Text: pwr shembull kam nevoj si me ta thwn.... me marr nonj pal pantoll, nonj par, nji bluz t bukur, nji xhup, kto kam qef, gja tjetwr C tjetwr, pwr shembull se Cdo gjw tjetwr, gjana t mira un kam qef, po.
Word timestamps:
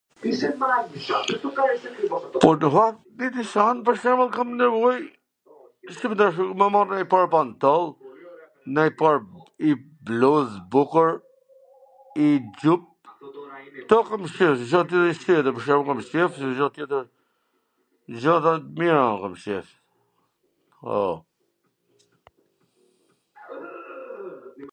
pwr 0.21 0.35
shembull 3.47 4.29
kam 4.35 4.49
nevoj 4.61 4.97
si 5.97 6.05
me 6.09 6.15
ta 6.19 6.27
thwn.... 6.35 6.47
me 6.59 6.67
marr 6.73 6.87
nonj 6.91 7.05
pal 7.13 7.25
pantoll, 7.35 7.87
nonj 8.75 8.91
par, 9.01 9.15
nji 9.63 9.73
bluz 10.09 10.49
t 10.57 10.61
bukur, 10.75 11.09
nji 12.19 12.29
xhup, 12.59 12.83
kto 13.83 13.97
kam 14.11 14.21
qef, 14.35 14.55
gja 14.69 14.81
tjetwr 14.89 15.13
C 15.17 15.19
tjetwr, 15.23 15.53
pwr 15.57 15.65
shembull 15.69 16.01
se 16.11 16.21
Cdo 16.37 16.49
gjw 16.59 16.67
tjetwr, 16.77 17.05
gjana 18.21 18.53
t 18.61 18.65
mira 18.83 19.01
un 19.11 19.19
kam 19.25 19.35
qef, 19.47 19.67
po. 20.85 21.09